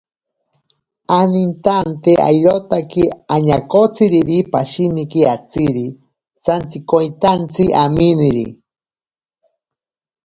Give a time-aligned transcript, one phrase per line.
[1.17, 3.03] Anintante irotaki
[3.35, 5.85] añakotsiriri pashiniki atziri
[6.43, 8.47] santsikoitantsi aminiri.